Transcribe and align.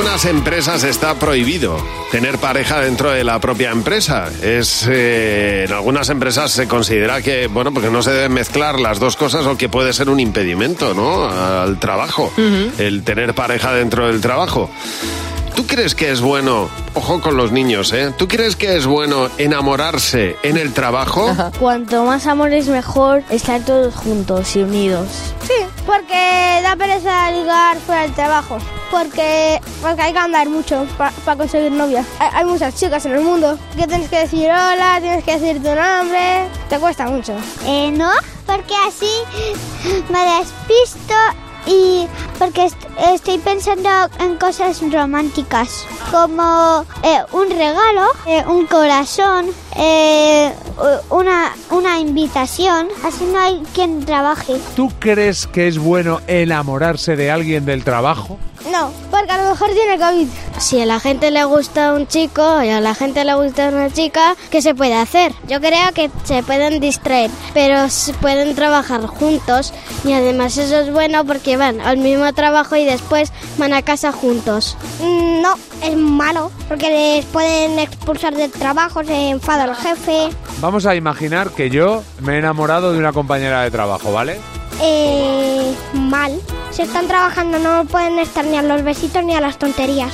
algunas 0.00 0.24
empresas 0.24 0.82
está 0.84 1.14
prohibido 1.16 1.76
tener 2.10 2.38
pareja 2.38 2.80
dentro 2.80 3.10
de 3.10 3.22
la 3.22 3.38
propia 3.38 3.70
empresa. 3.70 4.30
Es 4.42 4.88
eh, 4.90 5.66
en 5.68 5.74
algunas 5.74 6.08
empresas 6.08 6.50
se 6.50 6.66
considera 6.66 7.20
que 7.20 7.48
bueno 7.48 7.70
porque 7.74 7.90
no 7.90 8.02
se 8.02 8.10
deben 8.10 8.32
mezclar 8.32 8.80
las 8.80 8.98
dos 8.98 9.16
cosas 9.16 9.44
o 9.44 9.58
que 9.58 9.68
puede 9.68 9.92
ser 9.92 10.08
un 10.08 10.18
impedimento, 10.18 10.94
¿no? 10.94 11.28
Al 11.28 11.78
trabajo, 11.78 12.32
el 12.78 13.02
tener 13.02 13.34
pareja 13.34 13.74
dentro 13.74 14.06
del 14.06 14.22
trabajo. 14.22 14.70
¿Tú 15.54 15.66
crees 15.66 15.94
que 15.94 16.10
es 16.10 16.22
bueno, 16.22 16.70
ojo 16.94 17.20
con 17.20 17.36
los 17.36 17.52
niños, 17.52 17.92
¿eh? 17.92 18.14
¿Tú 18.16 18.26
crees 18.26 18.56
que 18.56 18.78
es 18.78 18.86
bueno 18.86 19.28
enamorarse 19.36 20.36
en 20.42 20.56
el 20.56 20.72
trabajo? 20.72 21.30
Cuanto 21.58 22.06
más 22.06 22.26
amor 22.26 22.54
es 22.54 22.68
mejor 22.68 23.22
estar 23.28 23.60
todos 23.66 23.94
juntos 23.94 24.56
y 24.56 24.62
unidos. 24.62 25.34
Porque 25.90 26.60
da 26.62 26.76
pereza 26.76 27.32
ligar 27.32 27.76
fuera 27.78 28.02
del 28.02 28.14
trabajo. 28.14 28.58
Porque, 28.92 29.60
porque 29.82 30.02
hay 30.02 30.12
que 30.12 30.18
andar 30.20 30.48
mucho 30.48 30.86
para 30.96 31.36
conseguir 31.36 31.72
novia. 31.72 32.04
Hay, 32.20 32.44
muchas 32.44 32.76
chicas 32.76 33.04
en 33.06 33.12
el 33.14 33.22
mundo 33.22 33.58
que 33.76 33.88
tienes 33.88 34.08
que 34.08 34.20
decir 34.20 34.46
hola, 34.50 34.98
tienes 35.00 35.24
que 35.24 35.36
decir 35.38 35.60
tu 35.60 35.74
nombre. 35.74 36.46
Te 36.68 36.78
cuesta 36.78 37.06
mucho. 37.06 37.34
Eh, 37.66 37.90
no, 37.92 38.10
porque 38.46 38.74
así 38.86 39.10
me 40.10 40.20
despisto 40.38 41.14
y 41.66 42.06
porque 42.38 42.66
est- 42.66 42.86
estoy 43.12 43.38
pensando 43.38 43.90
en 44.20 44.36
cosas 44.38 44.80
románticas 44.92 45.84
como 46.10 46.84
eh, 47.02 47.20
un 47.32 47.50
regalo, 47.50 48.06
eh, 48.26 48.44
un 48.46 48.66
corazón, 48.66 49.46
eh, 49.76 50.52
una, 51.10 51.52
una 51.70 51.98
invitación, 51.98 52.88
así 53.04 53.24
no 53.24 53.38
hay 53.38 53.62
quien 53.74 54.04
trabaje. 54.04 54.54
¿Tú 54.76 54.90
crees 54.98 55.46
que 55.46 55.68
es 55.68 55.78
bueno 55.78 56.20
enamorarse 56.26 57.16
de 57.16 57.30
alguien 57.30 57.64
del 57.64 57.84
trabajo? 57.84 58.38
No, 58.70 58.90
porque 59.10 59.32
a 59.32 59.42
lo 59.42 59.50
mejor 59.50 59.70
tiene 59.72 59.98
COVID. 59.98 60.28
Si 60.58 60.80
a 60.80 60.86
la 60.86 61.00
gente 61.00 61.30
le 61.30 61.44
gusta 61.44 61.94
un 61.94 62.06
chico 62.06 62.62
y 62.62 62.68
a 62.68 62.80
la 62.80 62.94
gente 62.94 63.24
le 63.24 63.34
gusta 63.34 63.68
una 63.68 63.90
chica, 63.90 64.36
¿qué 64.50 64.60
se 64.60 64.74
puede 64.74 64.94
hacer? 64.94 65.32
Yo 65.48 65.60
creo 65.60 65.92
que 65.94 66.10
se 66.24 66.42
pueden 66.42 66.78
distraer, 66.78 67.30
pero 67.54 67.88
se 67.88 68.12
pueden 68.12 68.54
trabajar 68.54 69.06
juntos 69.06 69.72
y 70.04 70.12
además 70.12 70.58
eso 70.58 70.78
es 70.80 70.92
bueno 70.92 71.24
porque 71.24 71.56
van 71.56 71.80
al 71.80 71.96
mismo 71.96 72.30
trabajo 72.34 72.76
y 72.76 72.84
después 72.84 73.32
van 73.56 73.72
a 73.72 73.80
casa 73.82 74.12
juntos. 74.12 74.76
Mm, 75.02 75.40
No, 75.40 75.54
es 75.82 75.96
malo, 75.96 76.52
porque 76.68 76.90
les 76.90 77.24
pueden 77.24 77.78
expulsar 77.78 78.34
del 78.36 78.50
trabajo, 78.50 79.02
se 79.02 79.30
enfada 79.30 79.59
jefe. 79.68 80.28
Vamos 80.60 80.86
a 80.86 80.94
imaginar 80.94 81.50
que 81.50 81.70
yo 81.70 82.02
me 82.20 82.34
he 82.34 82.38
enamorado 82.38 82.92
de 82.92 82.98
una 82.98 83.12
compañera 83.12 83.62
de 83.62 83.70
trabajo, 83.70 84.12
¿vale? 84.12 84.40
Eh, 84.80 85.74
mal. 85.94 86.32
Si 86.70 86.82
están 86.82 87.06
trabajando 87.06 87.58
no 87.58 87.84
pueden 87.84 88.18
estar 88.18 88.44
ni 88.44 88.56
a 88.56 88.62
los 88.62 88.82
besitos 88.82 89.22
ni 89.24 89.34
a 89.34 89.40
las 89.40 89.58
tonterías. 89.58 90.12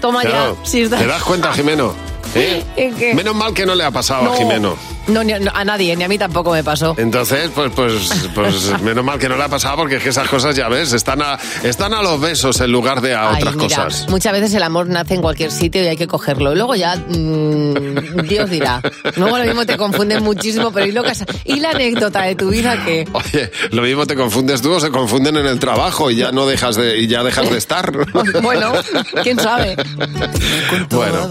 Toma 0.00 0.22
Claro. 0.22 0.56
ya. 0.62 0.66
Si 0.68 0.88
¿Te 0.88 1.06
das 1.06 1.22
cuenta, 1.22 1.52
Jimeno? 1.52 1.92
¿Eh? 2.34 2.64
¿En 2.76 2.94
qué? 2.96 3.14
Menos 3.14 3.34
mal 3.34 3.54
que 3.54 3.64
no 3.66 3.74
le 3.74 3.84
ha 3.84 3.90
pasado 3.90 4.24
No. 4.24 4.32
a 4.32 4.36
Jimeno. 4.36 4.76
No, 5.08 5.22
ni- 5.22 5.32
a 5.32 5.64
nadie, 5.64 5.94
ni 5.96 6.04
a 6.04 6.08
mí 6.08 6.18
tampoco 6.18 6.50
me 6.52 6.64
pasó. 6.64 6.94
Entonces, 6.98 7.50
pues, 7.54 7.70
pues, 7.74 7.92
pues 8.34 8.80
menos 8.82 9.04
mal 9.04 9.18
que 9.18 9.28
no 9.28 9.36
le 9.36 9.44
ha 9.44 9.48
pasado 9.48 9.76
porque 9.76 9.96
es 9.96 10.02
que 10.02 10.08
esas 10.08 10.28
cosas, 10.28 10.56
ya 10.56 10.68
ves, 10.68 10.92
están 10.92 11.22
a, 11.22 11.38
están 11.62 11.94
a 11.94 12.02
los 12.02 12.20
besos 12.20 12.60
en 12.60 12.72
lugar 12.72 13.00
de 13.00 13.14
a 13.14 13.30
Ay, 13.30 13.36
otras 13.42 13.56
mira, 13.56 13.84
cosas. 13.84 14.08
Muchas 14.08 14.32
veces 14.32 14.54
el 14.54 14.62
amor 14.62 14.88
nace 14.88 15.14
en 15.14 15.22
cualquier 15.22 15.50
sitio 15.52 15.82
y 15.82 15.86
hay 15.86 15.96
que 15.96 16.06
cogerlo. 16.06 16.52
Y 16.52 16.56
luego 16.56 16.74
ya, 16.74 16.96
mm, 16.96 18.22
Dios 18.28 18.50
dirá. 18.50 18.80
Luego 19.16 19.38
lo 19.38 19.44
mismo 19.44 19.64
te 19.66 19.76
confunden 19.76 20.22
muchísimo, 20.24 20.70
pero 20.72 20.86
¿y, 20.86 20.92
lo 20.92 21.02
que 21.02 21.10
has- 21.10 21.24
¿y 21.44 21.60
la 21.60 21.70
anécdota 21.70 22.22
de 22.22 22.34
tu 22.34 22.50
vida 22.50 22.84
que 22.84 23.06
Oye, 23.12 23.50
lo 23.70 23.82
mismo 23.82 24.06
te 24.06 24.16
confundes 24.16 24.60
tú 24.62 24.72
o 24.72 24.80
se 24.80 24.90
confunden 24.90 25.36
en 25.36 25.46
el 25.46 25.58
trabajo 25.58 26.10
y 26.10 26.16
ya 26.16 26.32
no 26.32 26.46
dejas 26.46 26.76
de, 26.76 26.98
y 26.98 27.06
ya 27.06 27.22
dejas 27.22 27.48
de 27.50 27.58
estar. 27.66 27.92
Bueno, 28.42 28.72
quién 29.22 29.38
sabe. 29.38 29.76
Bueno. 30.90 31.28